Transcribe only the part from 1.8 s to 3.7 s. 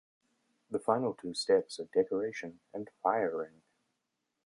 decoration and firing.